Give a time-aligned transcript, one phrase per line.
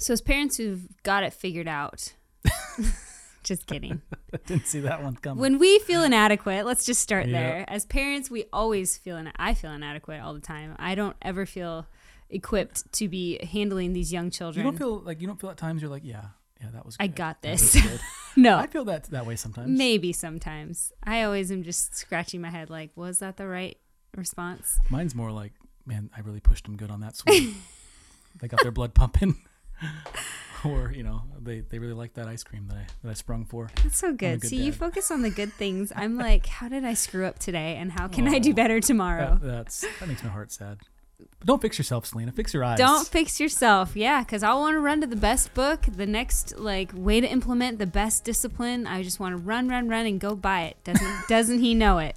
[0.00, 2.14] So, as parents who've got it figured out,
[3.42, 4.00] just kidding.
[4.46, 5.40] Didn't see that one coming.
[5.40, 7.32] When we feel inadequate, let's just start Yeah.
[7.40, 7.64] there.
[7.66, 10.76] As parents, we always feel, and I feel inadequate all the time.
[10.78, 11.86] I don't ever feel
[12.30, 14.64] equipped to be handling these young children.
[14.64, 16.26] you don't feel like you don't feel at times you're like, yeah,
[16.60, 16.96] yeah, that was.
[16.96, 17.02] good.
[17.02, 17.76] I got this.
[18.36, 19.76] no, I feel that that way sometimes.
[19.76, 20.92] maybe sometimes.
[21.02, 23.76] I always am just scratching my head, like, was that the right
[24.16, 24.78] response?
[24.90, 25.54] Mine's more like,
[25.84, 27.56] man, I really pushed them good on that swing.
[28.40, 29.42] they got their blood pumping.
[30.64, 33.44] or you know, they they really like that ice cream that I that I sprung
[33.44, 33.70] for.
[33.82, 34.40] That's so good.
[34.40, 35.92] good See, you focus on the good things.
[35.94, 39.38] I'm like, how did I screw up today, and how can I do better tomorrow?
[39.40, 40.78] That, that's that makes my heart sad.
[41.40, 42.30] But don't fix yourself, Selena.
[42.30, 42.78] Fix your eyes.
[42.78, 43.96] Don't fix yourself.
[43.96, 47.26] Yeah, because I want to run to the best book, the next like way to
[47.26, 48.86] implement the best discipline.
[48.86, 50.76] I just want to run, run, run, and go buy it.
[50.84, 52.16] Doesn't doesn't he know it?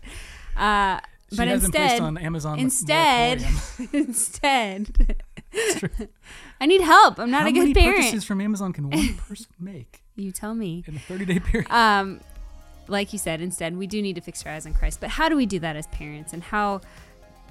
[0.55, 0.99] Uh,
[1.32, 2.59] She but has been placed instead, on Amazon.
[2.59, 3.46] instead,
[3.93, 5.23] instead,
[6.62, 7.20] I need help.
[7.20, 7.98] I'm not How a good many parent.
[7.98, 10.84] purchases from Amazon can one person make You tell me.
[10.88, 11.70] in a 30 day period?
[11.72, 12.21] um,
[12.88, 14.99] like you said, instead we do need to fix our eyes on Christ.
[15.02, 16.82] But how do we do that as parents, and how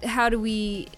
[0.04, 0.88] how do we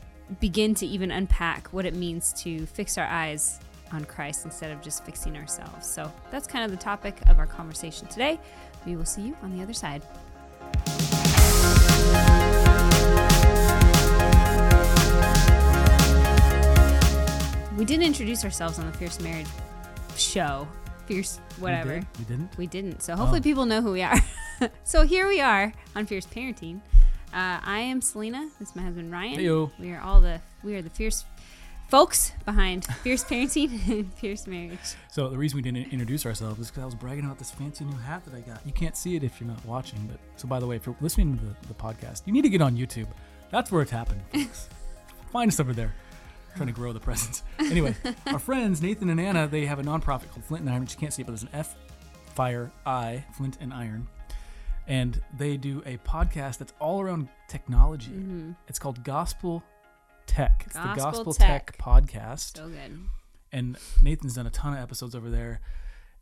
[0.40, 3.58] begin to even unpack what it means to fix our eyes
[3.92, 5.88] on Christ instead of just fixing ourselves?
[5.88, 8.40] So that's kind of the topic of our conversation today.
[8.86, 10.02] We will see you on the other side.
[17.82, 19.48] We didn't introduce ourselves on the Fierce Marriage
[20.16, 20.68] show.
[21.06, 21.94] Fierce, whatever.
[21.94, 22.28] We, did?
[22.28, 22.56] Didn't?
[22.56, 23.02] We didn't.
[23.02, 23.42] So hopefully Oh.
[23.42, 24.20] people know who we are.
[24.84, 26.76] so here we are on Fierce Parenting.
[27.34, 28.48] Uh, I am Selena.
[28.60, 29.36] This is my husband Ryan.
[29.36, 29.72] Heyo.
[29.80, 31.24] We are all the we are the fierce
[31.88, 34.94] folks behind Fierce Parenting and Fierce Marriage.
[35.10, 37.84] So the reason we didn't introduce ourselves is because I was bragging about this fancy
[37.84, 38.64] new hat that I got.
[38.64, 40.94] You can't see it if you're not watching, but so by the way, if you're
[41.00, 43.08] listening to the, the podcast, you need to get on YouTube.
[43.50, 44.22] That's where it's happening.
[45.32, 45.92] Find us over there.
[46.56, 47.42] Trying to grow the presence.
[47.58, 47.94] Anyway,
[48.26, 50.82] our friends Nathan and Anna, they have a nonprofit called Flint and Iron.
[50.82, 51.76] Which you can't see it, but there's an F,
[52.34, 54.06] Fire, I, Flint and Iron,
[54.86, 58.10] and they do a podcast that's all around technology.
[58.10, 58.52] Mm-hmm.
[58.68, 59.62] It's called Gospel
[60.26, 60.64] Tech.
[60.66, 61.66] It's the Gospel Gospel Tech.
[61.72, 62.98] Tech podcast So good.
[63.50, 65.60] and Nathan's done a ton of episodes over there.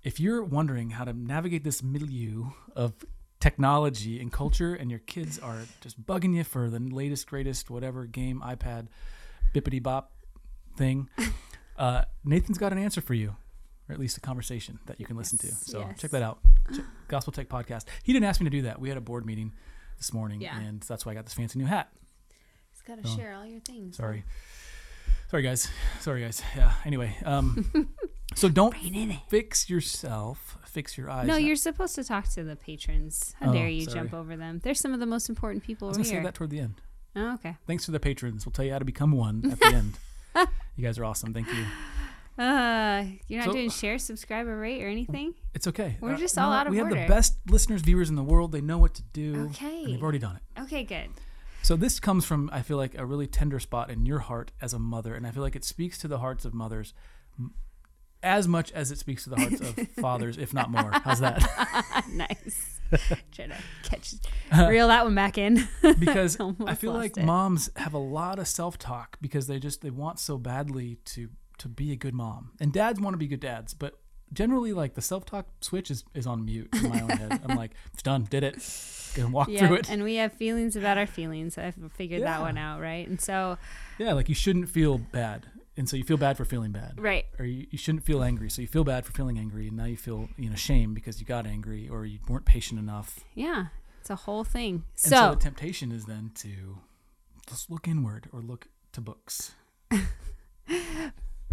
[0.02, 2.94] If you're wondering how to navigate this milieu of
[3.40, 8.04] technology and culture, and your kids are just bugging you for the latest, greatest, whatever
[8.06, 8.86] game, iPad,
[9.54, 10.12] bippity bop
[10.80, 11.08] thing,
[11.78, 13.36] uh, Nathan's got an answer for you,
[13.88, 15.46] or at least a conversation that you can listen to.
[15.48, 16.00] Yes, So yes.
[16.00, 16.38] check that out.
[16.74, 17.84] Check Gospel Tech Podcast.
[18.02, 18.80] He didn't ask me to do that.
[18.80, 19.52] We had a board meeting
[19.98, 20.58] this morning, Yeah.
[20.58, 21.92] and that's why I got this fancy new hat.
[22.72, 23.16] It's got to Oh.
[23.16, 23.96] share all your things.
[23.98, 24.24] Sorry.
[25.28, 25.68] Sorry guys.
[26.00, 26.42] Sorry guys.
[26.56, 26.72] Yeah.
[26.84, 27.70] Anyway, um
[28.34, 29.18] so don't Rein in it.
[29.28, 31.26] fix yourself, fix your eyes.
[31.26, 33.34] No, you're supposed to talk to the patrons.
[33.38, 33.94] How Oh, dare you sorry.
[34.00, 34.60] jump over them?
[34.64, 36.24] They're some of the most important people I was over to say here.
[36.24, 36.80] that toward the end.
[37.14, 37.56] Oh, okay.
[37.66, 38.44] Thanks to the patrons.
[38.46, 39.98] We'll tell you how to become one at the end.
[40.76, 41.34] You guys are awesome.
[41.34, 41.64] Thank you.
[42.38, 45.34] Uh, you're not So- doing share, subscribe, or rate or anything.
[45.52, 45.98] It's okay.
[46.00, 46.56] We're Uh, just all what?
[46.60, 48.52] out of We have the best listeners, viewers in the world.
[48.52, 49.48] They know what to do.
[49.50, 49.84] Okay.
[49.84, 50.60] And they've already done it.
[50.62, 51.10] Okay, good.
[51.62, 54.72] So this comes from I feel like a really tender spot in your heart as
[54.72, 56.94] a mother, and I feel like it speaks to the hearts of mothers
[58.22, 60.92] as much as it speaks to the hearts of fathers, if not more.
[61.04, 61.42] How's that?
[62.10, 62.79] nice.
[63.32, 64.14] Try to catch,
[64.68, 65.68] reel that one back in.
[65.98, 67.24] because I Almost feel like it.
[67.24, 71.28] moms have a lot of self-talk because they just they want so badly to
[71.58, 73.98] to be a good mom, and dads want to be good dads, but
[74.32, 77.40] generally like the self-talk switch is, is on mute in my own head.
[77.46, 78.56] I'm like, it's done, did it,
[79.14, 79.90] gonna walk yeah, through it.
[79.90, 81.58] and we have feelings about our feelings.
[81.58, 83.06] I've figured that one out, right?
[83.06, 83.58] And so,
[83.98, 85.46] yeah, like you shouldn't feel bad,
[85.80, 86.92] and so you feel bad for feeling bad.
[87.00, 89.76] right, Or you, you shouldn't feel angry, so you feel bad for feeling angry, and
[89.76, 93.20] now you feel you know shame because you got angry or you weren't patient enough.
[93.34, 93.66] yeah,
[94.00, 94.84] it's a whole thing.
[95.04, 96.78] And so, So, the temptation is then to
[97.48, 99.54] just look inward or look to books.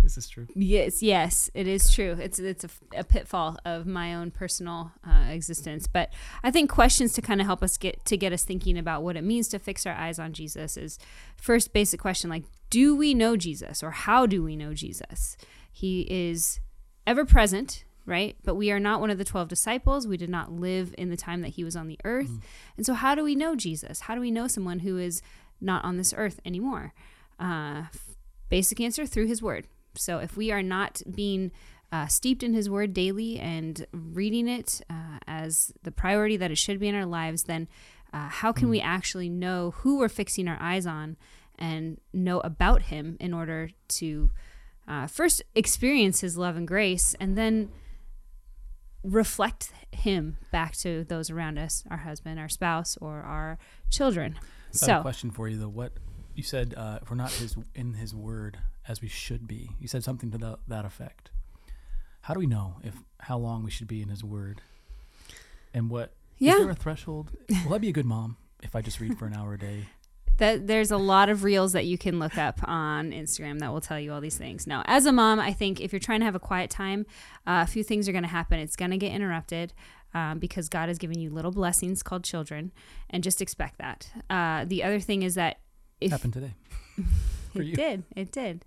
[0.07, 0.47] this is true.
[0.55, 2.17] yes, yes, it is true.
[2.19, 5.85] It's it's a, a pitfall of my own personal uh, existence.
[5.85, 6.13] But
[6.43, 9.17] I think questions to kind of help us get to get us thinking about what
[9.17, 10.97] it means to fix our eyes on Jesus is
[11.35, 15.35] first basic question like, do we know Jesus or how do we know Jesus?
[15.69, 16.61] He is
[17.05, 18.37] ever present, right?
[18.45, 20.07] But we are not one of the 12 disciples.
[20.07, 22.31] We did not live in the time that he was on the earth.
[22.77, 24.01] And so, how do we know Jesus?
[24.01, 25.21] How do we know someone who is
[25.59, 26.93] not on this earth anymore?
[27.39, 27.83] Uh,
[28.49, 29.67] basic answer through his word.
[29.97, 31.51] So, if we are not being
[31.91, 36.57] uh, steeped in his word daily and reading it uh, as the priority that it
[36.57, 37.67] should be in our lives, then
[38.13, 41.17] uh, how can we actually know who we're fixing our eyes on
[41.57, 44.29] and know about him in order to
[44.87, 47.69] uh, first experience his love and grace and then
[49.03, 53.57] reflect him back to those around us our husband our spouse or our
[53.89, 54.37] children
[54.71, 55.69] So, I have a question for you though.
[55.69, 55.93] What
[56.35, 59.87] you said, uh, if we're not his in his word as we should be, you
[59.87, 61.29] said something to the, that effect.
[62.21, 64.61] how do we know if how long we should be in His Word,
[65.73, 66.13] and what?
[66.37, 66.53] Yeah.
[66.53, 67.31] Is there a threshold?
[67.65, 69.87] Will I be a good mom if I just read for an hour a day?
[70.37, 73.81] that there's a lot of reels that you can look up on Instagram that will
[73.81, 74.67] tell you all these things.
[74.67, 77.05] Now, as a mom, I think if you're trying to have a quiet time,
[77.45, 78.59] uh, a few things are going to happen.
[78.59, 79.73] It's going to get interrupted
[80.13, 82.71] um, because God has given you little blessings called children,
[83.09, 84.11] and just expect that.
[84.29, 85.59] Uh, the other thing is that
[85.99, 86.53] if Happened today.
[87.57, 87.75] for it you.
[87.75, 88.63] did, it did.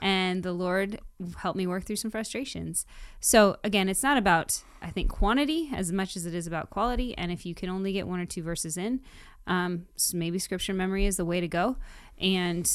[0.00, 1.00] And the Lord
[1.38, 2.84] helped me work through some frustrations.
[3.20, 7.16] So, again, it's not about, I think, quantity as much as it is about quality.
[7.16, 9.00] And if you can only get one or two verses in,
[9.46, 11.76] um, s- maybe scripture memory is the way to go.
[12.18, 12.68] And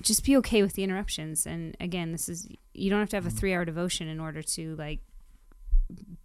[0.00, 1.46] just be okay with the interruptions.
[1.46, 3.38] And again, this is, you don't have to have a Mm.
[3.38, 5.00] three hour devotion in order to like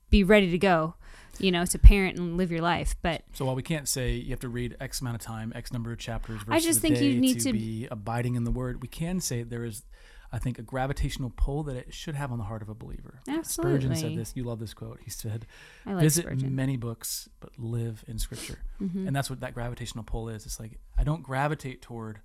[0.09, 0.95] be ready to go,
[1.39, 2.95] you know, to parent and live your life.
[3.01, 5.71] But So while we can't say you have to read X amount of time, X
[5.73, 8.81] number of chapters, I just think you need to, to- be abiding in the Word,
[8.81, 9.83] we can say there is,
[10.31, 13.19] I think, a gravitational pull that it should have on the heart of a believer.
[13.25, 13.95] Spurgeon Absolutely.
[13.95, 14.33] said this.
[14.35, 14.99] You love this quote.
[15.03, 15.45] He said,
[15.85, 16.55] I like "Visit Spurgeon.
[16.55, 19.07] many books, but live in Scripture." Mhm.
[19.07, 20.45] And that's what that gravitational pull is.
[20.45, 22.19] It's like I don't gravitate toward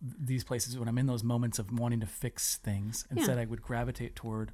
[0.00, 3.04] these places when I'm in those moments of wanting to fix things.
[3.10, 3.18] Yeah.
[3.18, 4.52] Instead, I would gravitate toward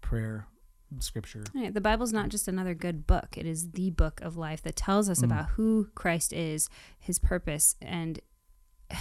[0.00, 0.46] prayer,
[1.00, 1.44] Scripture.
[1.54, 3.36] Yeah, the Bible's not just another good book.
[3.36, 5.24] It is the book of life that tells us Mm.
[5.24, 6.68] about who Christ is,
[6.98, 8.20] his purpose, and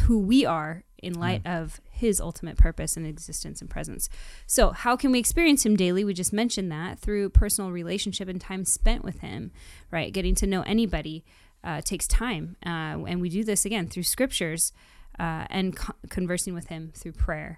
[0.03, 4.09] who we are in light of his ultimate purpose and existence and presence.
[4.45, 6.03] So, how can we experience him daily?
[6.03, 9.51] We just mentioned that through personal relationship and time spent with him,
[9.89, 10.11] right?
[10.11, 11.23] Getting to know anybody
[11.63, 12.57] uh, takes time.
[12.65, 14.73] Uh, and we do this again through scriptures
[15.19, 17.57] uh, and co- conversing with him through prayer.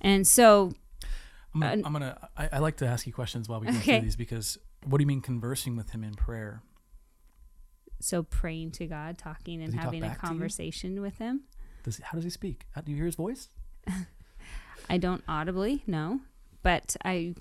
[0.00, 0.72] And so,
[1.56, 3.72] I'm gonna, Uh, I'm gonna I, I like to ask you questions while we go
[3.78, 3.92] Okay.
[3.98, 6.62] through these because what do you mean conversing with him in prayer?
[7.98, 10.28] so praying to God, talking and he talk having a back to you?
[10.28, 11.44] conversation with him.
[11.82, 12.66] Does how does he speak?
[12.72, 13.48] How, do you hear his voice?
[14.90, 16.20] I don't audibly, no,
[16.62, 17.34] but I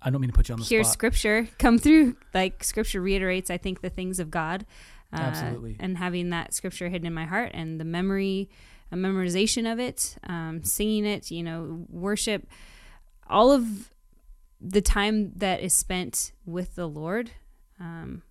[0.00, 0.92] I don't mean to put you on the hear spot.
[0.92, 2.16] scripture come through.
[2.32, 4.64] Like scripture reiterates, I think, the things of God.
[5.12, 5.76] Uh, Absolutely.
[5.78, 8.48] And having that scripture hidden in my heart and the memory,
[8.90, 12.46] a memorization of it, um, singing it, you know, worship,
[13.28, 13.90] all of
[14.60, 17.32] the time that is spent with the Lord
[17.80, 18.22] um,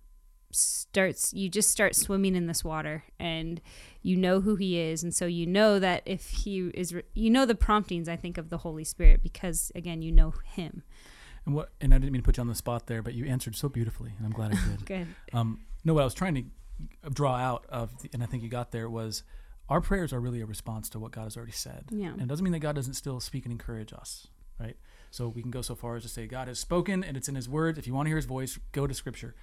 [0.50, 3.60] starts, you just start swimming in this water and
[4.02, 5.02] you know who he is.
[5.02, 8.50] And so you know that if he is, you know the promptings, I think, of
[8.50, 10.82] the Holy Spirit because, again, you know him.
[11.46, 11.70] And what?
[11.80, 13.68] And I didn't mean to put you on the spot there, but you answered so
[13.68, 14.86] beautifully, and I'm glad I did.
[14.86, 15.06] Good.
[15.32, 18.48] Um, no, what I was trying to draw out of, the, and I think you
[18.48, 19.22] got there was,
[19.68, 21.84] our prayers are really a response to what God has already said.
[21.90, 22.08] Yeah.
[22.08, 24.26] And it doesn't mean that God doesn't still speak and encourage us,
[24.58, 24.76] right?
[25.10, 27.34] So we can go so far as to say God has spoken and it's in
[27.34, 27.78] His Word.
[27.78, 29.34] If you want to hear His voice, go to Scripture.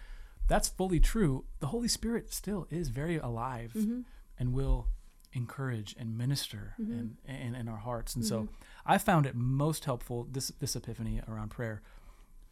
[0.48, 1.46] That's fully true.
[1.60, 4.02] The Holy Spirit still is very alive Mm-hmm.
[4.38, 4.88] and will
[5.34, 7.18] encourage and minister Mhm.
[7.26, 8.16] in, in, in our hearts.
[8.16, 8.28] And Mhm.
[8.28, 8.50] so
[8.86, 11.82] I found it most helpful this this epiphany around prayer.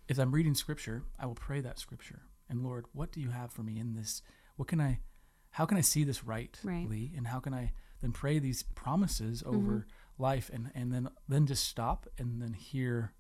[0.07, 2.21] If I'm reading Scripture, I will pray that Scripture.
[2.47, 4.21] And Lord, what do you have for me in this?
[4.55, 5.01] What can I?
[5.51, 6.87] How can I see this rightly?
[6.87, 7.11] Right.
[7.17, 9.55] And how can I then pray these promises Mm-hmm.
[9.57, 9.87] over
[10.19, 13.13] life and and then then just stop and then hear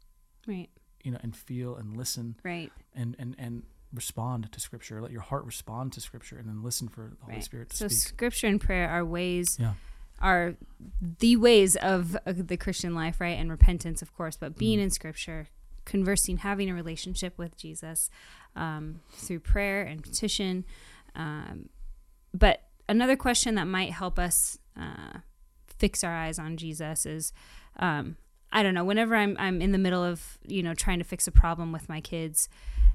[0.47, 0.69] Right.
[1.03, 2.71] you know and feel and listen Right.
[2.93, 3.63] and and and
[3.93, 5.01] respond to Scripture.
[5.01, 7.43] Let your heart respond to Scripture and then listen for the Holy Right.
[7.43, 7.97] Spirit to So speak.
[7.99, 9.73] scripture and prayer are ways Yeah.
[10.19, 10.55] are
[11.19, 13.37] the ways of uh, the Christian life, right?
[13.39, 14.83] And repentance, of course, but being Mhm.
[14.83, 15.47] in scripture,
[15.85, 18.09] conversing, having a relationship with Jesus
[18.55, 20.65] um, through prayer and petition.
[21.15, 21.69] Um,
[22.33, 25.19] but another question that might help us uh,
[25.79, 27.33] fix our eyes on Jesus is
[27.77, 28.17] um,
[28.51, 31.27] I don't know, whenever I'm I'm in the middle of, you know, trying to fix
[31.27, 32.49] a problem with my kids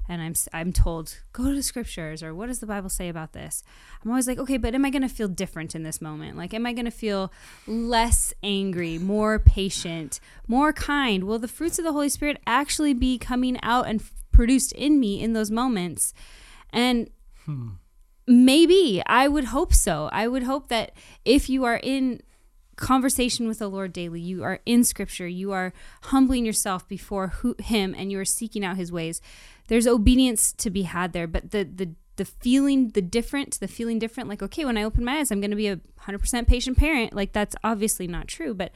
[0.07, 3.33] and I'm I'm told go to the scriptures or what does the Bible say about
[3.33, 3.63] this?
[4.03, 6.37] I'm always like, okay, but am I going to feel different in this moment?
[6.37, 7.31] Like am I going to feel
[7.65, 11.23] less angry, more patient, more kind?
[11.23, 15.21] Will the fruits of the Holy Spirit actually be coming out and produced in me
[15.21, 16.13] in those moments?
[16.71, 17.09] And
[17.45, 17.69] Hmm.
[18.27, 19.03] Maybe.
[19.05, 20.09] I would hope so.
[20.11, 20.91] I would hope that
[21.23, 22.21] if you are in
[22.75, 27.55] conversation with the Lord daily, you are in scripture, you are humbling yourself before who,
[27.59, 29.21] him and you are seeking out his ways.
[29.67, 33.99] There's obedience to be had there, but the the the feeling the different, the feeling
[33.99, 35.77] different like okay, when I open my eyes, I'm going to be a
[36.07, 37.13] 100% patient parent.
[37.13, 38.71] Like that's obviously not true, but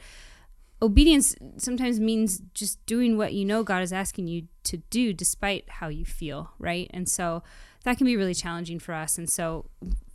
[0.82, 5.68] obedience sometimes means just doing what you know God is asking you to do despite
[5.68, 6.90] how you feel, right?
[6.92, 7.42] And so
[7.84, 9.18] that can be really challenging for us.
[9.18, 9.66] And so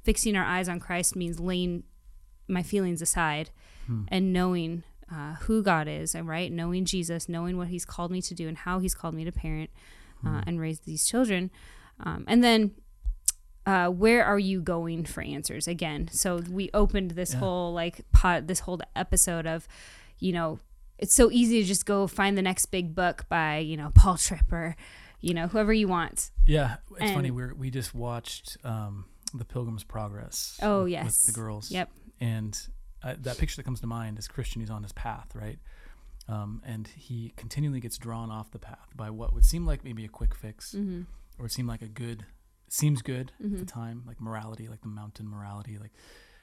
[0.04, 1.84] fixing our eyes on Christ means laying
[2.48, 3.50] my feelings aside
[3.88, 4.04] Hmm.
[4.08, 6.52] and knowing uh, who God is, and right?
[6.52, 9.32] Knowing Jesus, knowing what He's called me to do and how He's called me to
[9.32, 9.70] parent
[10.26, 11.52] uh, and raise these children.
[12.00, 12.72] Um, and then
[13.68, 16.10] uh, where are you going for answers again?
[16.12, 17.40] So we opened this Yeah.
[17.40, 19.68] whole like pot, this whole episode of,
[20.20, 20.58] you know,
[20.98, 24.18] it's so easy to just go find the next big book by you know Paul
[24.18, 24.76] Tripp or
[25.22, 26.32] you know whoever you want.
[26.48, 27.30] Yeah, it's And- funny.
[27.32, 30.58] We we just watched um, the Pilgrim's Progress.
[30.64, 31.06] Oh, with- yes.
[31.06, 31.70] with the girls.
[31.70, 31.92] Yep.
[32.20, 32.60] And
[33.04, 35.60] uh, that picture that comes to mind is Christian who's on his path, right?
[36.28, 40.06] Um, and he continually gets drawn off the path by what would seem like maybe
[40.06, 41.02] a quick fix, Mm-hmm.
[41.38, 42.26] or seem like a good,
[42.68, 43.60] seems good at Mhm.
[43.60, 45.92] the time, like morality, like the mountain morality, like.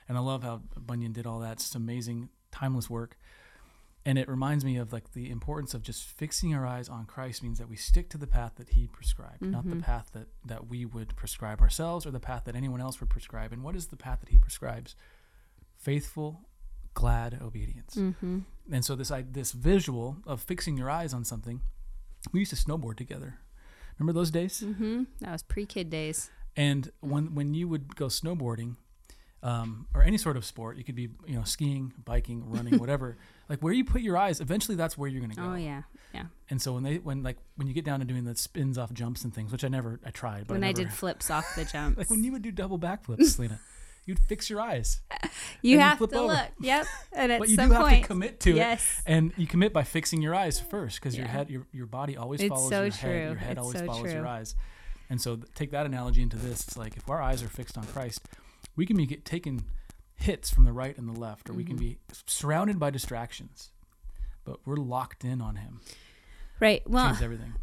[0.09, 1.53] And I love how Bunyan did all that.
[1.53, 3.17] It's just amazing, timeless work.
[4.05, 7.43] And it reminds me of like the importance of just fixing our eyes on Christ
[7.43, 9.83] means that we stick to the path that He prescribed, not the Mhm.
[9.83, 13.53] path that that we would prescribe ourselves or the path that anyone else would prescribe.
[13.53, 14.97] And what is the path that He prescribes?
[15.83, 16.43] Faithful,
[16.95, 17.97] glad obedience.
[17.97, 18.39] Mm-hmm.
[18.71, 21.61] And so this I, this visual of fixing your eyes on something,
[22.33, 23.39] we used to snowboard together.
[23.99, 24.63] Remember those days?
[24.65, 25.05] Mm-hmm.
[25.21, 26.31] That was pre-kid days.
[26.57, 28.77] And when when you would go snowboarding,
[29.43, 33.19] um, or any sort of sport, you could be you know skiing, biking, running, whatever.
[33.49, 35.53] Like where you put your eyes, eventually that's where you're gonna go.
[35.53, 35.83] Oh yeah,
[36.15, 36.27] yeah.
[36.49, 38.93] And so when they when like when you get down to doing the spins off
[38.93, 41.57] jumps and things, which I never I tried, but when I, I, did flips off
[41.57, 43.61] the jumps, like when you would do double backflips, Selena,
[44.05, 45.01] you'd fix your eyes,
[45.63, 46.27] you have to over.
[46.35, 46.49] look.
[46.61, 46.87] Yep.
[47.13, 48.57] And at but you some do have to commit to it.
[48.57, 49.03] yes.
[49.07, 52.41] And you commit by fixing your eyes first, because your head, your your body always
[52.41, 53.23] It's follows so your head.
[53.31, 54.55] Your head It's always so follows your eyes.
[55.11, 56.61] And so th- take that analogy into this.
[56.67, 58.21] It's like if our eyes are fixed on Christ,
[58.77, 59.65] we can be get, taking
[60.15, 61.81] hits from the right and the left, or we can Mhm.
[61.81, 63.71] be surrounded by distractions,
[64.45, 65.81] but we're locked in on Him.
[66.61, 66.83] Right.
[66.89, 67.09] Well.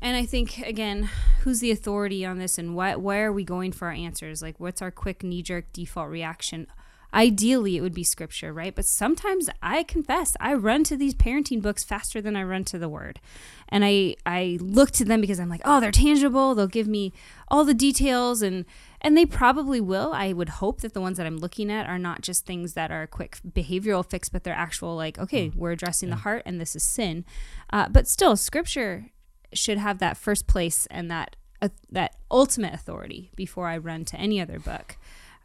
[0.01, 1.09] And I think again,
[1.41, 4.41] who's the authority on this, and why why are we going for our answers?
[4.41, 6.67] Like, what's our quick knee jerk default reaction?
[7.11, 8.75] Ideally, it would be scripture, right?
[8.75, 12.77] But sometimes I confess I run to these parenting books faster than I run to
[12.77, 13.19] the Word,
[13.67, 16.53] and I I look to them because I'm like, oh, they're tangible.
[16.53, 17.13] They'll give me
[17.47, 18.65] all the details, and
[19.01, 20.11] and they probably will.
[20.13, 22.91] I would hope that the ones that I'm looking at are not just things that
[22.91, 26.59] are a quick behavioral fix, but they're actual like, okay, we're addressing the heart, and
[26.59, 27.23] this is sin.
[27.71, 29.05] Uh, but still, scripture
[29.53, 34.17] should have that first place and that uh, that ultimate authority before I run to
[34.17, 34.97] any other book.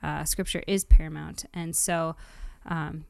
[0.02, 2.14] Uh, scripture is paramount, and so
[2.66, 3.04] um,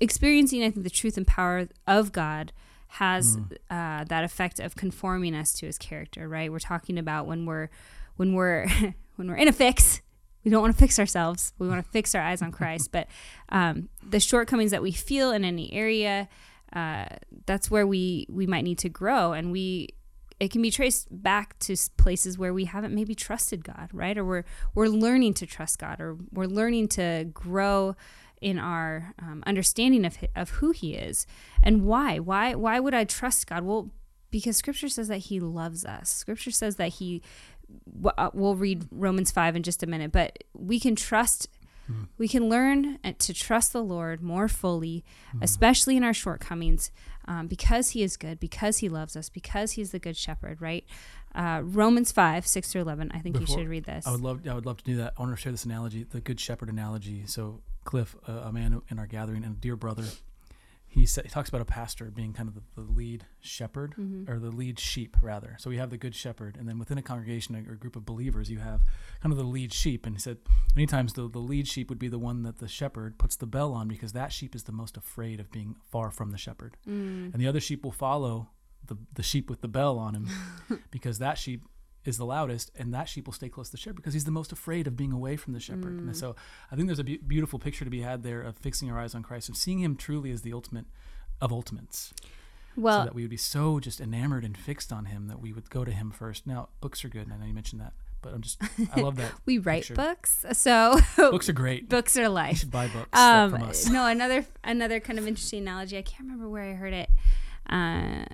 [0.00, 2.52] experiencing, I think, the truth and power of God
[2.92, 3.52] has Mm.
[3.70, 6.28] uh, that effect of conforming us to His character.
[6.28, 6.50] Right?
[6.50, 7.68] We're talking about when we're
[8.16, 8.66] when we're
[9.18, 10.00] when we're in a fix.
[10.44, 11.52] We don't want to fix ourselves.
[11.58, 12.90] We want to fix our eyes on Christ.
[12.92, 13.08] But
[13.50, 16.28] um, the shortcomings that we feel in any area,
[16.72, 17.06] uh,
[17.46, 19.88] that's where we we might need to grow, and we
[20.40, 24.16] it can be traced back to places where we haven't maybe trusted God, right?
[24.16, 24.44] Or we're
[24.74, 27.96] we're learning to trust God, or we're learning to grow
[28.40, 31.26] in our um, understanding of of who He is
[31.62, 32.18] and why.
[32.18, 33.64] Why why would I trust God?
[33.64, 33.90] Well,
[34.30, 36.10] because Scripture says that He loves us.
[36.10, 37.22] Scripture says that He.
[38.04, 41.48] Uh, We'll read Romans five in just a minute, but we can trust.
[42.18, 45.06] We can learn uh, to trust the Lord more fully,
[45.40, 46.90] especially in our shortcomings,
[47.26, 50.84] um, because He is good, because He loves us, because He's the good shepherd, right?
[51.34, 53.10] Uh, Romans 5, 6 through 11.
[53.14, 54.06] I think you should read this.
[54.06, 55.14] I would love I would love to do that.
[55.16, 57.22] I want to share this analogy, the good shepherd analogy.
[57.26, 60.04] So Cliff, uh, a man in our gathering and a dear brother,
[60.90, 64.28] he said he talks about a pastor being kind of the, the lead shepherd Mhm.
[64.28, 65.56] or the lead sheep rather.
[65.58, 68.04] So we have the good shepherd, and then within a congregation or a group of
[68.06, 68.80] believers, you have
[69.22, 70.06] kind of the lead sheep.
[70.06, 70.38] And he said
[70.74, 73.46] many times the the lead sheep would be the one that the shepherd puts the
[73.46, 76.76] bell on because that sheep is the most afraid of being far from the shepherd
[76.86, 77.32] Mm.
[77.32, 78.48] and the other sheep will follow
[78.86, 80.28] the, the sheep with the bell on him
[80.90, 81.64] because that sheep
[82.08, 84.30] is the loudest and that sheep will stay close to the shepherd because he's the
[84.30, 86.16] most afraid of being away from the shepherd and Mm.
[86.16, 86.34] so
[86.72, 89.14] i think there's a be- beautiful picture to be had there of fixing our eyes
[89.14, 90.86] on christ and seeing him truly as the ultimate
[91.40, 92.12] of ultimates
[92.76, 95.52] Well, so that we would be so just enamored and fixed on him that we
[95.52, 97.92] would go to him first now books are good and i know you mentioned that
[98.22, 98.60] but i'm just
[98.94, 99.94] i love that we write picture.
[99.94, 102.58] books, so books are great books are you life.
[102.58, 105.96] should buy books Um, from us no, another another kind of interesting analogy.
[105.98, 107.10] I can't remember where I heard it.
[107.68, 108.24] Uh,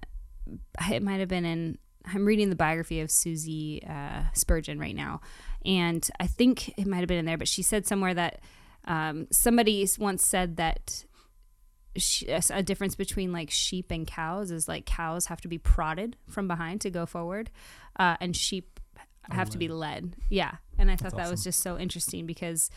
[0.91, 1.79] it might have been in.
[2.07, 5.21] I'm reading the biography of Susie uh, Spurgeon right now,
[5.65, 7.39] and I think it might have been in there.
[7.39, 8.41] But she said somewhere that
[8.85, 11.05] um, somebody once said that
[11.97, 16.17] she, a difference between like sheep and cows is like cows have to be prodded
[16.29, 17.51] from behind to go forward,
[17.99, 18.81] uh, and sheep
[19.31, 20.17] Or have to be led.
[20.29, 22.69] Yeah, and I thought That's that was just so interesting because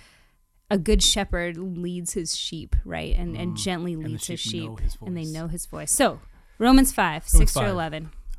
[0.69, 3.15] a good shepherd leads his sheep, right?
[3.15, 3.57] And and Mm.
[3.57, 5.91] gently and the leads his sheep sheep, know his and they know his voice.
[5.91, 6.19] So,
[6.59, 7.69] Romans 5, Romans 6 through 5.
[7.71, 8.09] 11.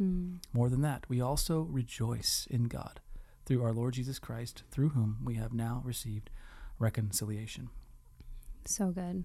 [0.00, 0.38] Mm.
[0.52, 3.00] More than that, we also rejoice in God
[3.44, 6.30] through our Lord Jesus Christ, through whom we have now received
[6.78, 7.70] reconciliation.
[8.64, 9.24] So good.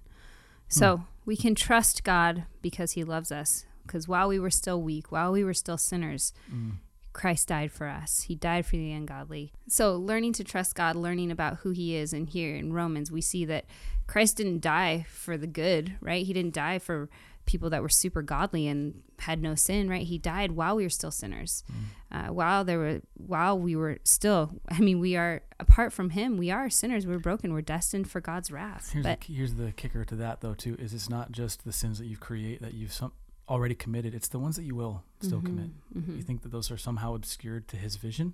[0.70, 3.66] So we can trust God because he loves us.
[3.86, 6.78] Because while we were still weak, while we were still sinners, Mm.
[7.14, 8.22] Christ died for us.
[8.22, 9.52] He died for the ungodly.
[9.68, 13.20] So, learning to trust God, learning about who He is, and here in Romans, we
[13.20, 13.66] see that
[14.08, 16.26] Christ didn't die for the good, right?
[16.26, 17.10] He didn't die for
[17.46, 20.06] people that were super godly and had no sin, right?
[20.06, 22.30] He died while we were still sinners, Mm.
[22.30, 24.60] uh, while there were, while we were still.
[24.70, 26.38] I mean, we are apart from Him.
[26.38, 27.06] We are sinners.
[27.08, 27.54] We're broken.
[27.54, 28.92] We're destined for God's wrath.
[28.92, 31.74] Here's, but the, here's the kicker to that, though, too, is it's not just the
[31.74, 33.12] sins that you've create that you've some,
[33.50, 34.14] already committed.
[34.16, 35.70] It's the ones that you will still commit.
[35.96, 36.16] Mhm.
[36.18, 38.34] You think that those are somehow obscured to his vision?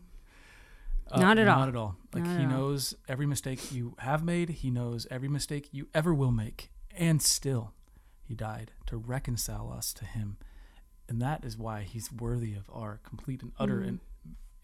[1.15, 1.59] Not at all.
[1.59, 1.95] Not at all.
[2.13, 2.57] Like Not he at all.
[2.59, 4.49] knows every mistake you have made.
[4.49, 7.71] He knows every mistake you ever will make, and still,
[8.27, 10.37] he died to reconcile us to him,
[11.07, 13.99] and that is why he's worthy of our complete and utter mm.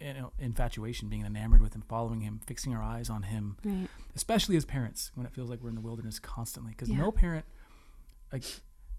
[0.02, 3.88] you know, infatuation, being enamored with him, following him, fixing our eyes on him, right.
[4.16, 6.72] especially as parents when it feels like we're in the wilderness constantly.
[6.72, 6.98] Because Yeah.
[6.98, 7.46] no parent,
[8.32, 8.44] like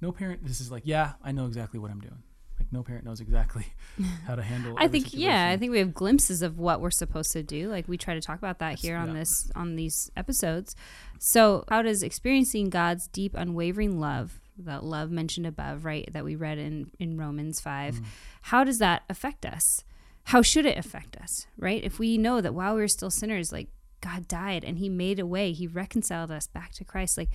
[0.00, 2.22] no parent, this is like, yeah, I know exactly what I'm doing.
[2.58, 3.66] Like no parent knows exactly
[4.26, 4.76] how to handle.
[4.78, 7.68] I think yeah, I think we have glimpses of what we're supposed to do.
[7.68, 9.14] Like we try to talk about that That's- here on yeah.
[9.14, 10.76] this on these episodes.
[11.18, 16.36] So, how does experiencing God's deep unwavering love, that love mentioned above, right, that we
[16.36, 18.04] read in in Romans 5, Mm.
[18.42, 19.84] how does that affect us?
[20.28, 21.82] How should it affect us, right?
[21.84, 23.68] If we know that while we were still sinners, like
[24.00, 27.18] God died and he made a way, he reconciled us back to Christ.
[27.18, 27.30] Like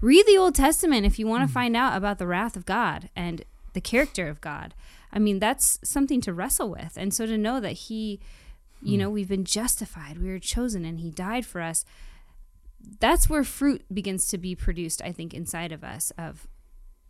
[0.00, 3.08] read the Old Testament if you want to find out about the wrath of God
[3.14, 4.74] and the character of God.
[5.12, 6.96] I mean, that's something to wrestle with.
[6.96, 8.20] And so to know that He,
[8.82, 11.84] you know, we've been justified, we were chosen, and He died for us,
[13.00, 16.46] that's where fruit begins to be produced, I think, inside of us of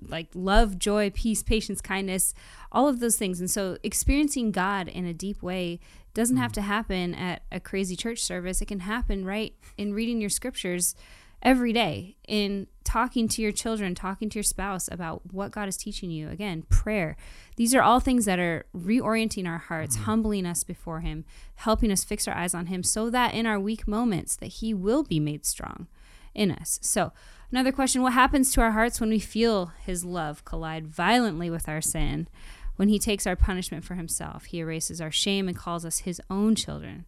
[0.09, 2.35] like love, joy, peace, patience, kindness,
[2.73, 3.41] all of those things.
[3.41, 5.81] And so experiencing God in a deep way
[6.15, 6.55] doesn't have mm.
[6.55, 8.63] to happen at a crazy church service.
[8.63, 10.95] It can happen right in reading your scriptures
[11.43, 15.77] every day, in talking to your children, talking to your spouse about what God is
[15.77, 16.29] teaching you.
[16.31, 17.17] Again, prayer.
[17.57, 20.05] These are all things that are reorienting our hearts, mm-hmm.
[20.05, 21.25] humbling us before Him,
[21.57, 24.73] helping us fix our eyes on Him so that in our weak moments that He
[24.73, 25.87] will be made strong
[26.35, 26.79] in us.
[26.83, 27.13] So,
[27.55, 31.69] another question, what happens to our hearts when we feel his love collide violently with
[31.69, 32.27] our sin?
[32.75, 36.21] When he takes our punishment for himself, he erases our shame and calls us his
[36.29, 37.05] own children.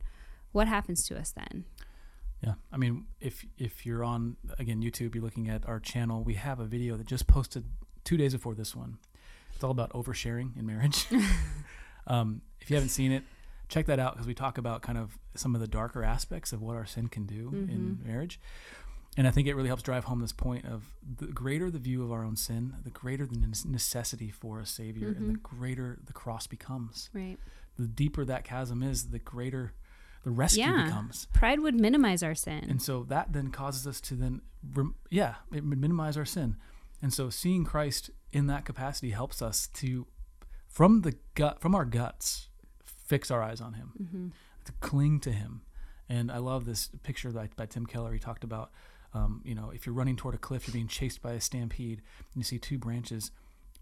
[0.52, 1.64] What happens to us then?
[2.44, 6.22] Yeah, I mean, if if you're on again YouTube, you're looking at our channel.
[6.22, 7.64] We have a video that just posted
[8.04, 8.98] two days before this one.
[9.52, 11.06] It's all about oversharing in marriage.
[12.06, 13.24] um, if you haven't seen it,
[13.68, 16.62] check that out because we talk about kind of some of the darker aspects of
[16.62, 18.38] what our sin can do in marriage.
[19.16, 22.04] And I think it really helps drive home this point of the greater the view
[22.04, 25.56] of our own sin, the greater the necessity for a savior, and the mm-hmm.
[25.56, 27.08] greater the cross becomes.
[27.14, 27.38] Right.
[27.78, 29.72] The deeper that chasm is, the greater
[30.26, 30.86] the rescue Yeah.
[30.86, 31.26] becomes.
[31.32, 32.66] Pride would minimize our sin.
[32.68, 34.42] And so that then causes us to then,
[34.74, 36.56] rem- yeah, it would minimize our sin.
[37.00, 40.06] And so seeing Christ in that capacity helps us to,
[40.66, 42.48] from the gut, from our guts,
[42.84, 44.28] fix our eyes on Him, mm-hmm.
[44.64, 45.62] to cling to Him.
[46.08, 48.12] And I love this picture by, by Tim Keller.
[48.12, 48.72] He talked about,
[49.16, 51.98] um, you know, if you're running toward a cliff, you're being chased by a stampede,
[52.00, 53.30] and you see two branches.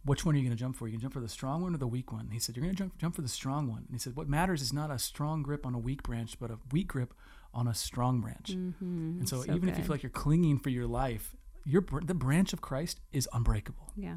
[0.05, 0.87] Which one are you going to jump for?
[0.87, 2.29] You can jump for the strong one or the weak one.
[2.31, 3.85] He said, You're going to jump, jump for the strong one.
[3.87, 6.51] And he said, What matters is not a strong grip on a weak branch, but
[6.51, 7.15] a weak grip
[7.55, 8.51] on a strong branch.
[8.51, 12.13] And so, So even if you feel like you're clinging for your life, your the
[12.15, 13.93] branch of Christ is unbreakable.
[13.97, 14.17] yeah.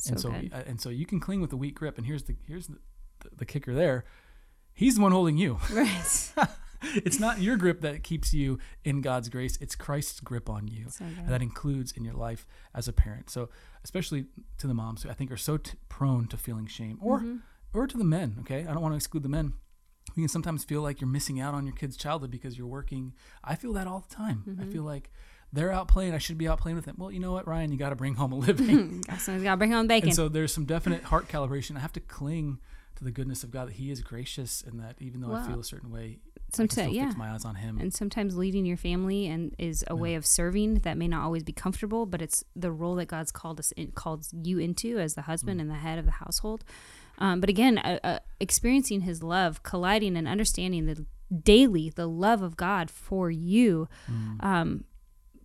[0.00, 0.52] So and so, good.
[0.52, 1.96] uh, and so you can cling with a weak grip.
[1.98, 2.78] And here's the here's the,
[3.20, 4.04] the, the kicker there.
[4.74, 5.58] He's the one holding you.
[5.72, 6.32] right.
[6.94, 9.58] it's not your grip that keeps you in God's grace.
[9.60, 10.86] It's Christ's grip on you.
[10.88, 13.30] So and that includes in your life as a parent.
[13.30, 13.48] So,
[13.84, 14.26] especially
[14.58, 17.36] to the moms who I think are so t- prone to feeling shame, or Mm-hmm.
[17.74, 18.36] or to the men.
[18.40, 19.54] Okay, I don't want to exclude the men.
[20.16, 23.14] You can sometimes feel like you're missing out on your kid's childhood because you're working.
[23.44, 24.42] I feel that all the time.
[24.46, 24.62] Mm-hmm.
[24.62, 25.10] I feel like
[25.52, 26.12] they're out playing.
[26.12, 26.96] I should be out playing with them.
[26.98, 29.04] Well, you know what, Ryan, you got to bring home a living.
[29.18, 30.08] Someone's got to bring home bacon.
[30.08, 31.76] and so there's some definite heart calibration.
[31.76, 32.58] I have to cling
[32.96, 35.60] to the goodness of God that He is gracious, and that even though I feel
[35.60, 36.18] a certain way,
[36.54, 37.12] Sometimes, yeah.
[37.16, 37.78] my eyes on Him.
[37.80, 41.42] and sometimes leading your family and is a way of serving that may not always
[41.42, 45.14] be comfortable but it's the role that god's called us in, called you into as
[45.14, 46.64] the husband and the head of the household.
[47.18, 52.42] Um, but again uh, uh, experiencing his love colliding and understanding the daily the love
[52.42, 53.88] of god for you
[54.40, 54.84] um,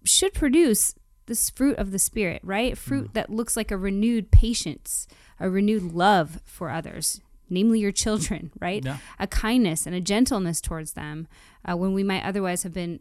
[0.03, 0.93] should produce
[1.27, 2.77] this fruit of the spirit right?
[2.77, 5.07] Fruit that looks like a renewed patience
[5.39, 8.97] a renewed love for others namely your children right Yeah.
[9.19, 11.27] a kindness and a gentleness towards them
[11.65, 12.99] uh, when we might otherwise have been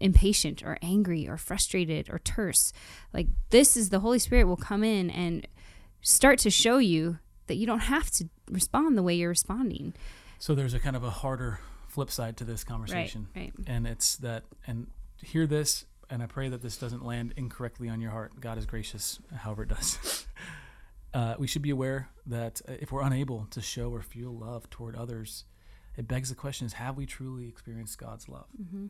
[0.00, 2.72] impatient or angry or frustrated or terse
[3.12, 5.46] like this is the holy spirit will come in and
[6.00, 9.92] start to show you that you don't have to respond the way you're responding.
[10.38, 12.68] So there's a kind of a harder flip side to this Right.
[12.72, 13.28] conversation.
[13.36, 13.52] Right.
[13.66, 14.86] And it's that, and
[15.22, 18.40] hear this, and I pray that this doesn't land incorrectly on your heart.
[18.40, 20.26] God is gracious, however it does.
[21.14, 24.68] uh, we should be aware that uh, if we're unable to show or feel love
[24.70, 25.44] toward others,
[25.96, 28.46] it begs the question: Is have we truly experienced God's love?
[28.60, 28.86] Mm-hmm.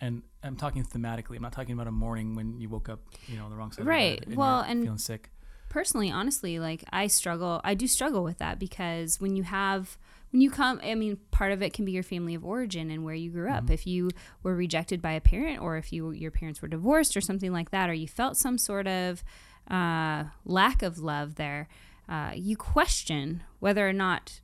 [0.00, 1.36] And I'm talking thematically.
[1.36, 3.72] I'm not talking about a morning when you woke up, you know, on the wrong
[3.72, 3.80] side.
[3.82, 4.20] of Right.
[4.20, 5.30] the bed Well, and- feeling sick.
[5.68, 9.98] personally honestly like i struggle i do struggle with that because when you have
[10.30, 13.04] when you come i mean part of it can be your family of origin and
[13.04, 14.08] where you grew up if you
[14.44, 17.70] were rejected by a parent or if you your parents were divorced or something like
[17.72, 19.24] that or you felt some sort of
[19.70, 21.68] uh, lack of love there
[22.08, 24.40] uh, you question whether or not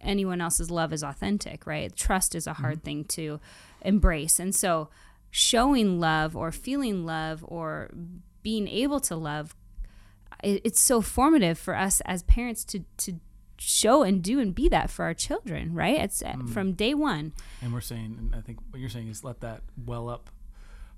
[0.00, 1.94] anyone else's love is authentic right?
[1.96, 3.40] Trust is a hard thing to
[3.82, 4.38] embrace.
[4.38, 4.88] And so
[5.30, 7.90] showing love or feeling love or
[8.42, 9.54] being able to love
[10.42, 13.20] it, it's so formative for us as parents to to
[13.56, 16.00] show and do and be that for our children right?
[16.00, 17.32] It's uh, from day one.
[17.62, 20.30] And we're saying, and I think what you're saying is let that well up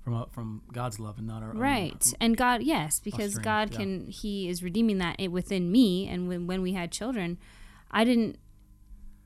[0.07, 1.57] from uh, from God's love and not our own.
[1.57, 3.77] right and god yes because god yeah.
[3.77, 7.37] can he is redeeming that within me and when, when we had children
[7.91, 8.37] i didn't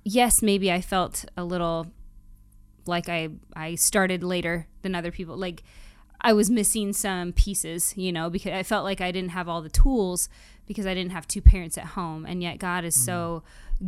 [0.04, 1.86] yes maybe i felt a little
[2.88, 5.62] like i i started later than other people like
[6.20, 9.62] i was missing some pieces you know because i felt like i didn't have all
[9.62, 10.30] the tools
[10.65, 13.44] because i didn't have two parents at home and yet god is so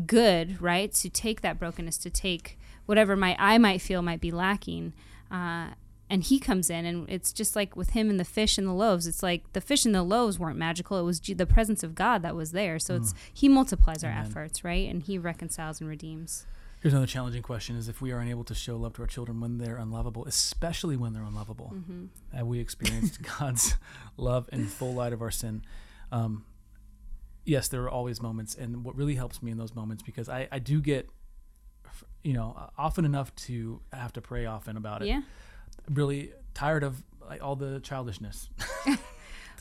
[0.06, 4.30] good right to take that brokenness to take whatever my i might feel might be
[4.30, 4.94] lacking
[5.32, 5.70] uh,
[6.14, 8.74] and he comes in and it's just like with him and the fish and the
[8.86, 11.82] loaves it's like the fish and the loaves weren't magical it was G- the presence
[11.84, 14.26] of god that was there so it's he multiplies our Amen.
[14.28, 16.46] efforts right and he reconciles and redeems
[16.82, 19.40] Here's another challenging question: Is if we are unable to show love to our children
[19.40, 22.36] when they're unlovable, especially when they're unlovable, Mm-hmm.
[22.36, 23.78] have we experienced God's
[24.18, 25.62] love in full light of our sin?
[26.12, 26.44] Um,
[27.46, 30.50] yes, there are always moments, and what really helps me in those moments because I,
[30.52, 31.08] I do get,
[32.22, 35.08] you know, often enough to have to pray often about it.
[35.08, 35.22] yeah
[35.90, 38.50] Really tired of like all the childishness.
[38.86, 38.98] the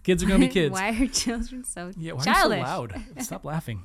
[0.03, 0.73] kids are gonna be kids.
[0.73, 3.05] why are children so Yeah, why childish are you so loud?
[3.19, 3.83] Stop laughing.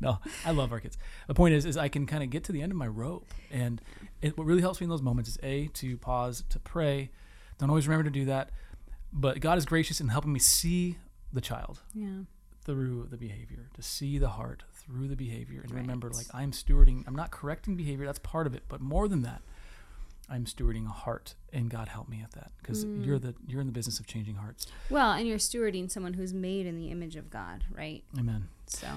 [0.00, 0.98] No, I love our kids.
[1.26, 3.24] The point is, is I can kind of get to the end of my rope,
[3.50, 3.80] and
[4.20, 7.10] it, what really helps me in those moments is a to pause to pray.
[7.58, 8.50] Don't always remember to do that,
[9.12, 10.98] but God is gracious in helping me see
[11.32, 12.20] the child yeah
[12.66, 17.04] through the behavior, to see the heart through the behavior, and remember, like I'm stewarding.
[17.06, 18.04] I'm not correcting behavior.
[18.04, 19.40] That's part of it, but more than that.
[20.28, 23.04] I'm stewarding a heart, and God help me at that, because Mm.
[23.06, 24.66] you're the you're in the business of changing hearts.
[24.90, 28.48] well and you're stewarding someone who's made in the image of god right Amen.
[28.66, 28.88] so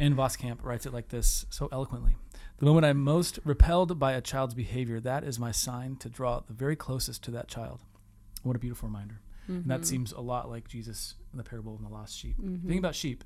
[0.00, 2.14] Ann Voskamp writes it like this so eloquently
[2.58, 6.40] The moment I'm most repelled by a child's behavior, that is my sign to draw
[6.40, 7.80] the very closest to that child.
[8.42, 9.20] What a beautiful reminder.
[9.46, 9.68] And Mm-hmm.
[9.70, 12.36] that seems a lot like Jesus in the parable of the lost sheep.
[12.66, 13.22] Think about sheep.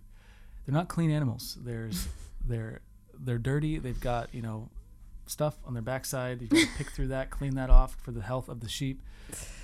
[0.66, 1.56] They're not clean animals.
[1.62, 2.08] There's
[2.46, 2.80] they're
[3.18, 3.78] they're dirty.
[3.78, 4.68] They've got, you know,
[5.26, 6.40] stuff on their backside.
[6.40, 9.02] You've got to pick through that, clean that off for the health of the sheep.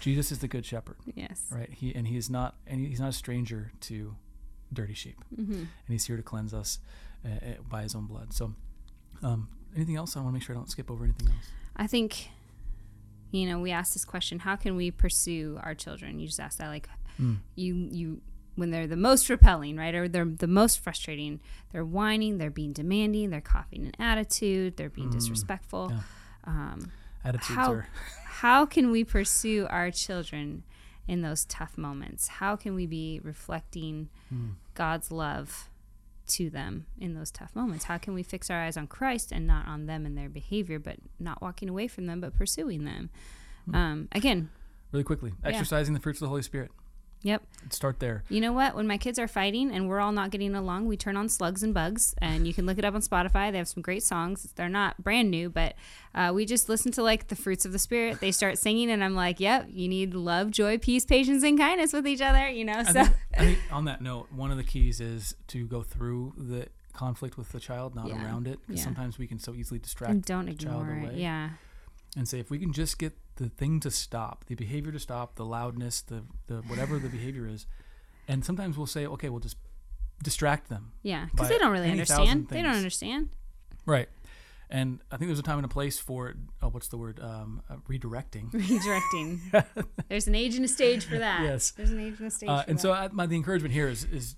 [0.01, 1.71] Jesus is the good shepherd, yes right?
[1.71, 4.15] He and he is not and he's not a stranger to
[4.73, 5.53] dirty sheep mm-hmm.
[5.53, 6.79] and he's here to cleanse us
[7.25, 8.33] uh, uh, by his own blood.
[8.33, 8.55] So,
[9.23, 10.17] um, anything else?
[10.17, 11.51] I want to make sure I don't skip over anything else.
[11.77, 12.29] I think,
[13.31, 16.19] you know, we asked this question: How can we pursue our children?
[16.19, 16.89] You just asked that, like,
[17.21, 17.39] Mm.
[17.57, 18.21] you you
[18.59, 21.41] when they're the most repelling, right, or they're the most frustrating.
[21.73, 25.91] They're whining, they're being demanding, they're coughing an attitude, they're being Mm, disrespectful.
[25.93, 26.01] yeah.
[26.45, 26.93] Um,
[27.25, 27.87] Attitudes How- are
[28.41, 30.63] how can we pursue our children
[31.07, 32.29] in those tough moments?
[32.29, 35.69] How can we be reflecting mm, God's love
[36.29, 37.85] to them in those tough moments?
[37.85, 40.79] How can we fix our eyes on Christ and not on them and their behavior,
[40.79, 43.11] but not walking away from them, but pursuing them?
[43.67, 43.75] Hmm.
[43.75, 44.51] Um, again,
[44.93, 45.49] really quickly Yeah.
[45.51, 46.71] exercising the fruits of the Holy Spirit.
[47.23, 47.43] Yep.
[47.71, 48.25] Start there.
[48.29, 48.75] You know what?
[48.75, 51.63] When my kids are fighting and we're all not getting along, we turn on Slugs
[51.63, 53.51] and Bugs, and you can look it up on Spotify.
[53.53, 54.53] They have some great songs.
[54.57, 55.75] They're not brand new, but
[56.15, 58.21] uh, we just listen to like the fruits of the Spirit.
[58.21, 61.93] They start singing, and I'm like, yep, you need love, joy, peace, patience, and kindness
[61.93, 62.79] with each other, you know?
[62.79, 65.83] I So, think, I think on that note, one of the keys is to go
[65.83, 68.25] through the conflict with the child, not Yeah.
[68.25, 68.59] around it.
[68.67, 68.83] 'cause Yeah.
[68.85, 71.05] sometimes we can so easily distract and don't ignore it.
[71.11, 71.21] away.
[71.21, 71.51] Yeah.
[72.17, 75.37] And say if we can just get the thing to stop, the behavior to stop,
[75.37, 77.67] the loudness, the the whatever the behavior is,
[78.27, 79.57] and sometimes we'll say, okay, we'll just
[80.23, 80.93] distract them.
[81.03, 81.27] Yeah.
[81.31, 82.49] Because they don't really understand.
[82.49, 83.31] They don't understand.
[83.87, 84.09] Right.
[84.71, 87.21] And I think there's a time and a place for oh, what's the word?
[87.21, 88.51] Um, uh, redirecting.
[88.53, 89.87] Redirecting.
[90.11, 91.43] There's an age and a stage for that.
[91.43, 91.71] Yes.
[91.71, 92.83] There's an age and a stage Uh, and that.
[92.83, 94.37] so I, my the encouragement here is is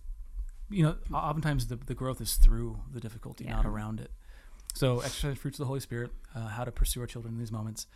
[0.69, 4.13] you know oftentimes the, the growth is through the difficulty, not around it.
[4.75, 7.53] So exercise fruits of the Holy Spirit, uh, how to pursue our children in these
[7.53, 7.87] moments,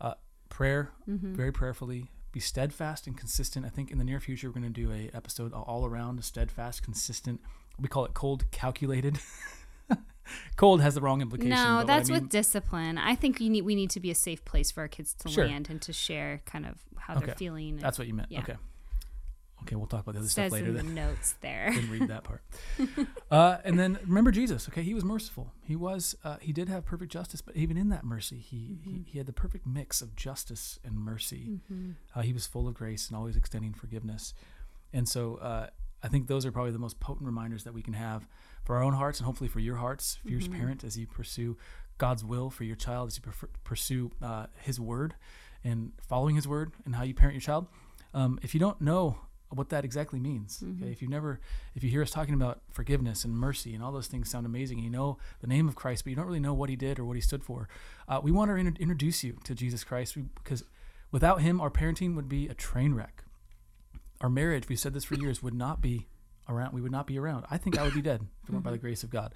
[0.00, 0.14] uh,
[0.48, 1.34] prayer, Mm-hmm.
[1.34, 3.64] very prayerfully, be steadfast and consistent.
[3.66, 6.82] I think in the near future we're going to do a episode all around steadfast,
[6.82, 7.40] consistent.
[7.78, 9.18] We call it cold calculated.
[10.56, 11.50] cold has the wrong implication.
[11.50, 12.96] No, that's I mean, with discipline.
[12.98, 15.28] I think we need we need to be a safe place for our kids to
[15.28, 15.46] Sure.
[15.46, 17.26] land and to share kind of how Okay.
[17.26, 17.70] they're feeling.
[17.74, 18.30] and That's what you meant.
[18.30, 18.40] Yeah.
[18.40, 18.56] Okay.
[19.62, 20.68] Okay, we'll talk about the other says stuff later.
[20.68, 20.94] in the Then.
[20.94, 21.70] notes there.
[21.72, 22.42] Didn't read that part.
[23.30, 24.68] uh, and then remember Jesus.
[24.68, 25.52] Okay, he was merciful.
[25.62, 26.14] He was.
[26.24, 29.26] Uh, he did have perfect justice, but even in that mercy, he he, he had
[29.26, 31.60] the perfect mix of justice and mercy.
[32.14, 34.34] Uh, he was full of grace and always extending forgiveness.
[34.92, 35.68] And so uh,
[36.02, 38.26] I think those are probably the most potent reminders that we can have
[38.64, 41.56] for our own hearts and hopefully for your hearts, for your parent, as you pursue
[41.98, 45.14] God's will for your child, as you prefer, pursue uh, His word
[45.64, 47.68] and following His word and how you parent your child.
[48.14, 49.18] Um, if you don't know
[49.56, 51.40] what that exactly means, okay, if you never,
[51.74, 54.78] if you hear us talking about forgiveness and mercy and all those things sound amazing,
[54.78, 56.98] and you know the name of Christ, but you don't really know what He did
[56.98, 57.68] or what He stood for,
[58.08, 60.64] uh, we want to inter- introduce you to Jesus Christ because
[61.10, 63.24] without Him, our parenting would be a train wreck
[64.22, 66.06] our marriage, we've said this for years, would not be
[66.48, 66.72] around.
[66.72, 67.44] We would not be around.
[67.50, 69.34] I think I would be dead if it weren't by the grace of God,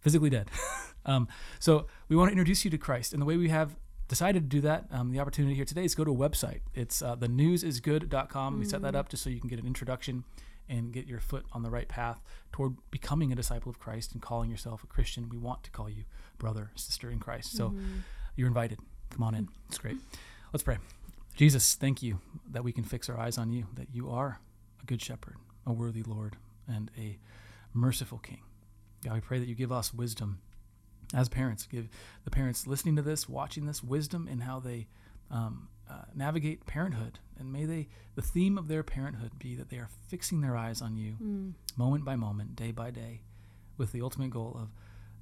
[0.00, 0.48] physically dead.
[1.04, 3.12] um, so we want to introduce you to Christ.
[3.12, 3.76] And the way we have
[4.10, 6.62] decided to do that, um, the opportunity here today is go to a website.
[6.74, 8.58] It's uh, thenewsisgood.com.
[8.58, 10.24] We set that up just so you can get an introduction
[10.68, 12.20] and get your foot on the right path
[12.52, 15.28] toward becoming a disciple of Christ and calling yourself a Christian.
[15.28, 16.04] We want to call you
[16.38, 17.56] brother, sister in Christ.
[17.56, 17.72] So
[18.34, 18.80] you're invited.
[19.10, 19.48] Come on in.
[19.68, 19.96] It's great.
[20.52, 20.78] Let's pray.
[21.36, 22.18] Jesus, thank you
[22.50, 24.40] that we can fix our eyes on you, that you are
[24.82, 27.16] a good shepherd, a worthy Lord, and a
[27.72, 28.40] merciful King.
[29.04, 30.40] God, we pray that you give us wisdom
[31.14, 31.66] as parents.
[31.66, 31.88] Give
[32.24, 34.86] the parents listening to this, watching this, wisdom in how they
[35.30, 37.18] um, uh, navigate parenthood.
[37.38, 40.82] And may they, the theme of their parenthood be that they are fixing their eyes
[40.82, 41.16] on you
[41.76, 43.22] moment by moment, day by day,
[43.76, 44.68] with the ultimate goal of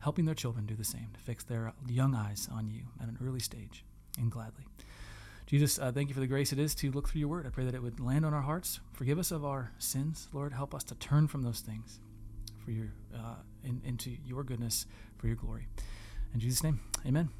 [0.00, 3.18] helping their children do the same, to fix their young eyes on you at an
[3.24, 3.84] early stage
[4.18, 4.64] and gladly.
[5.46, 7.46] Jesus, uh, thank you for the grace it is to look through your word.
[7.46, 8.80] I pray that it would land on our hearts.
[8.92, 10.52] Forgive us of our sins, Lord.
[10.52, 12.00] Help us to turn from those things
[12.68, 14.84] for your uh, in, into your goodness
[15.16, 15.66] for your glory.
[16.34, 17.30] In Jesus' name, Amen.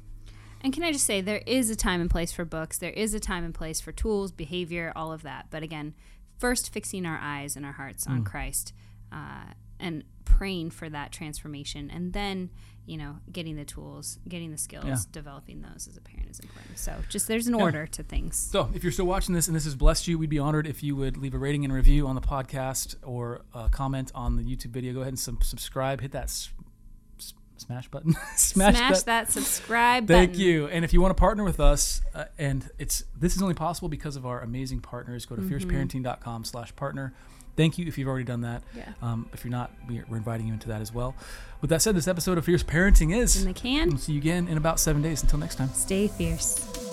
[0.61, 2.79] And can I just say, there is a time and place for books.
[2.79, 5.45] There is a time and place for tools, behavior, all of that.
[5.51, 5.93] But again,
[6.39, 8.11] first fixing our eyes and our hearts Mm.
[8.11, 8.73] on Christ
[9.11, 11.89] uh, and praying for that transformation.
[11.91, 12.49] And then,
[12.85, 14.95] you know, getting the tools, getting the skills, Yeah.
[15.11, 16.77] developing those as a parent is important.
[16.77, 18.35] So just there's an order to things.
[18.37, 20.81] So, if you're still watching this and this has blessed you, we'd be honored if
[20.83, 24.43] you would leave a rating and review on the podcast or a comment on the
[24.43, 24.93] YouTube video.
[24.93, 26.01] Go ahead and sub- subscribe.
[26.01, 26.29] Hit that
[27.57, 28.13] smash button.
[28.35, 29.05] smash, Smash that.
[29.05, 30.41] that subscribe Thank button.
[30.45, 30.67] you.
[30.67, 33.89] And if you want to partner with us, uh, and it's this is only possible
[33.89, 35.25] because of our amazing partners.
[35.25, 37.13] Go to fierceparenting.com slash partner.
[37.55, 38.63] Thank you if you've already done that.
[38.75, 38.93] Yeah.
[39.01, 41.13] Um, if you're not, we're, we're inviting you into that as well.
[41.61, 43.41] With that said, this episode of Fierce Parenting is.
[43.41, 45.21] In the can, We'll see you again in about seven days.
[45.23, 45.69] Until next time.
[45.69, 46.88] stay fierce.